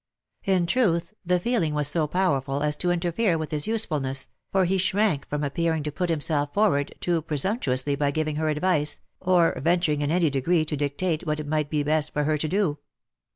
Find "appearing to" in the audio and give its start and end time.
5.43-5.91